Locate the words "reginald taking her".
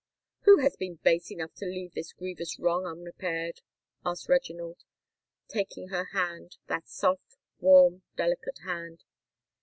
4.29-6.05